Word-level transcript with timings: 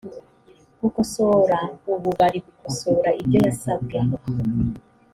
gukosora 0.81 1.57
ubu 1.93 2.09
bari 2.17 2.39
gukosora 2.45 3.09
ibyo 3.21 3.37
yasabwe 3.47 3.97